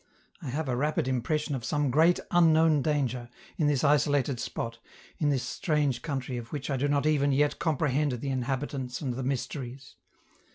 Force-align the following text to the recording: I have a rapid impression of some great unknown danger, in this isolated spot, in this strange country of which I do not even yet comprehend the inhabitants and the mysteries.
I 0.41 0.47
have 0.49 0.67
a 0.67 0.75
rapid 0.75 1.07
impression 1.07 1.53
of 1.53 1.63
some 1.63 1.91
great 1.91 2.19
unknown 2.31 2.81
danger, 2.81 3.29
in 3.57 3.67
this 3.67 3.83
isolated 3.83 4.39
spot, 4.39 4.79
in 5.19 5.29
this 5.29 5.43
strange 5.43 6.01
country 6.01 6.37
of 6.37 6.51
which 6.51 6.71
I 6.71 6.77
do 6.77 6.87
not 6.87 7.05
even 7.05 7.31
yet 7.31 7.59
comprehend 7.59 8.13
the 8.13 8.29
inhabitants 8.31 9.01
and 9.01 9.13
the 9.13 9.21
mysteries. 9.21 9.97